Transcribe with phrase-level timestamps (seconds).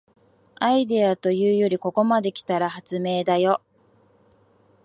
[0.55, 3.61] アイデアというよりここまで来たら発明だよ